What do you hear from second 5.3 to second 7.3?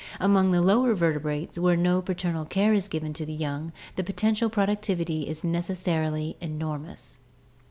necessarily enormous.